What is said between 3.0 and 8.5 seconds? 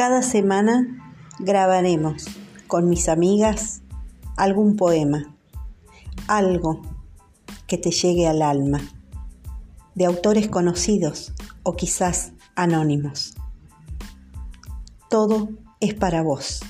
amigas algún poema, algo que te llegue al